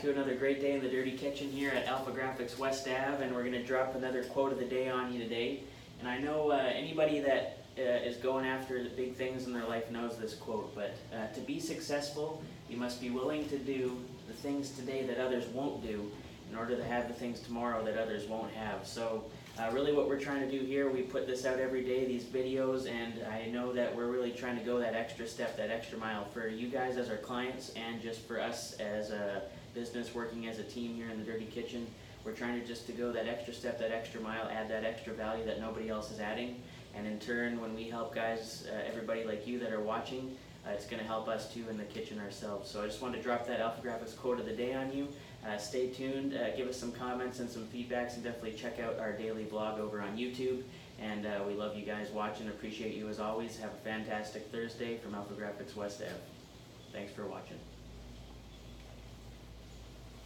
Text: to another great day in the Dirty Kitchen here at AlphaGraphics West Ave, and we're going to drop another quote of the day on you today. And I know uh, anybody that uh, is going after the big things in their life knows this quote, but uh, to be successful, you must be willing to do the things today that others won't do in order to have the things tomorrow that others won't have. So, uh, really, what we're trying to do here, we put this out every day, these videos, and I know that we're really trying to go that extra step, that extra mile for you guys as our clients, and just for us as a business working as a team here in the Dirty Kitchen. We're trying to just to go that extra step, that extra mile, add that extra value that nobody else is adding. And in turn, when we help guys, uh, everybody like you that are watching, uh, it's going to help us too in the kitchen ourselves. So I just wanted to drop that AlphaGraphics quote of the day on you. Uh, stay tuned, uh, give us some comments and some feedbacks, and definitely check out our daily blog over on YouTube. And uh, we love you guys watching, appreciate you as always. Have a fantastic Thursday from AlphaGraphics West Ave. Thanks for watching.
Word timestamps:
to 0.00 0.10
another 0.10 0.34
great 0.34 0.60
day 0.60 0.72
in 0.72 0.82
the 0.82 0.90
Dirty 0.90 1.12
Kitchen 1.12 1.50
here 1.50 1.70
at 1.70 1.86
AlphaGraphics 1.86 2.58
West 2.58 2.86
Ave, 2.86 3.24
and 3.24 3.34
we're 3.34 3.40
going 3.40 3.52
to 3.52 3.64
drop 3.64 3.94
another 3.94 4.24
quote 4.24 4.52
of 4.52 4.58
the 4.58 4.66
day 4.66 4.90
on 4.90 5.10
you 5.10 5.18
today. 5.18 5.62
And 6.00 6.08
I 6.08 6.18
know 6.18 6.50
uh, 6.50 6.56
anybody 6.56 7.20
that 7.20 7.64
uh, 7.78 7.80
is 7.80 8.18
going 8.18 8.44
after 8.44 8.82
the 8.82 8.90
big 8.90 9.14
things 9.14 9.46
in 9.46 9.54
their 9.54 9.64
life 9.64 9.90
knows 9.90 10.18
this 10.18 10.34
quote, 10.34 10.74
but 10.74 10.94
uh, 11.14 11.28
to 11.28 11.40
be 11.40 11.58
successful, 11.58 12.42
you 12.68 12.76
must 12.76 13.00
be 13.00 13.08
willing 13.08 13.48
to 13.48 13.58
do 13.58 13.96
the 14.28 14.34
things 14.34 14.70
today 14.70 15.06
that 15.06 15.18
others 15.18 15.46
won't 15.46 15.82
do 15.82 16.10
in 16.50 16.56
order 16.56 16.76
to 16.76 16.84
have 16.84 17.08
the 17.08 17.14
things 17.14 17.40
tomorrow 17.40 17.84
that 17.84 17.96
others 17.96 18.26
won't 18.26 18.52
have. 18.52 18.86
So, 18.86 19.24
uh, 19.58 19.70
really, 19.72 19.92
what 19.92 20.06
we're 20.06 20.20
trying 20.20 20.48
to 20.48 20.50
do 20.50 20.64
here, 20.64 20.90
we 20.90 21.02
put 21.02 21.26
this 21.26 21.46
out 21.46 21.58
every 21.58 21.82
day, 21.82 22.04
these 22.04 22.24
videos, 22.24 22.88
and 22.90 23.24
I 23.26 23.46
know 23.46 23.72
that 23.72 23.94
we're 23.94 24.10
really 24.10 24.32
trying 24.32 24.58
to 24.58 24.64
go 24.64 24.78
that 24.78 24.94
extra 24.94 25.26
step, 25.26 25.56
that 25.56 25.70
extra 25.70 25.98
mile 25.98 26.26
for 26.26 26.46
you 26.46 26.68
guys 26.68 26.98
as 26.98 27.08
our 27.08 27.16
clients, 27.16 27.72
and 27.74 28.02
just 28.02 28.20
for 28.20 28.38
us 28.38 28.74
as 28.74 29.10
a 29.10 29.42
business 29.74 30.14
working 30.14 30.46
as 30.46 30.58
a 30.58 30.62
team 30.62 30.94
here 30.94 31.08
in 31.10 31.18
the 31.18 31.24
Dirty 31.24 31.46
Kitchen. 31.46 31.86
We're 32.24 32.32
trying 32.32 32.60
to 32.60 32.66
just 32.66 32.86
to 32.86 32.92
go 32.92 33.12
that 33.12 33.28
extra 33.28 33.54
step, 33.54 33.78
that 33.78 33.92
extra 33.92 34.20
mile, 34.20 34.48
add 34.50 34.68
that 34.68 34.84
extra 34.84 35.12
value 35.12 35.44
that 35.44 35.60
nobody 35.60 35.88
else 35.88 36.10
is 36.10 36.18
adding. 36.18 36.60
And 36.94 37.06
in 37.06 37.18
turn, 37.18 37.60
when 37.60 37.74
we 37.74 37.84
help 37.84 38.14
guys, 38.14 38.66
uh, 38.70 38.88
everybody 38.88 39.24
like 39.24 39.46
you 39.46 39.58
that 39.60 39.72
are 39.72 39.82
watching, 39.82 40.36
uh, 40.66 40.70
it's 40.72 40.86
going 40.86 41.00
to 41.00 41.06
help 41.06 41.28
us 41.28 41.52
too 41.52 41.64
in 41.70 41.76
the 41.76 41.84
kitchen 41.84 42.18
ourselves. 42.18 42.70
So 42.70 42.82
I 42.82 42.86
just 42.86 43.00
wanted 43.00 43.18
to 43.18 43.22
drop 43.22 43.46
that 43.46 43.60
AlphaGraphics 43.60 44.16
quote 44.16 44.40
of 44.40 44.46
the 44.46 44.52
day 44.52 44.74
on 44.74 44.92
you. 44.92 45.08
Uh, 45.46 45.56
stay 45.56 45.88
tuned, 45.88 46.34
uh, 46.34 46.50
give 46.56 46.66
us 46.66 46.76
some 46.76 46.90
comments 46.90 47.38
and 47.38 47.48
some 47.48 47.64
feedbacks, 47.66 48.14
and 48.14 48.24
definitely 48.24 48.52
check 48.52 48.80
out 48.80 48.98
our 48.98 49.12
daily 49.12 49.44
blog 49.44 49.78
over 49.78 50.00
on 50.00 50.16
YouTube. 50.16 50.62
And 51.00 51.24
uh, 51.26 51.44
we 51.46 51.54
love 51.54 51.76
you 51.76 51.84
guys 51.84 52.10
watching, 52.10 52.48
appreciate 52.48 52.94
you 52.94 53.08
as 53.08 53.20
always. 53.20 53.56
Have 53.58 53.70
a 53.70 53.84
fantastic 53.84 54.50
Thursday 54.50 54.96
from 54.96 55.12
AlphaGraphics 55.12 55.76
West 55.76 56.00
Ave. 56.02 56.12
Thanks 56.92 57.12
for 57.12 57.26
watching. 57.26 57.58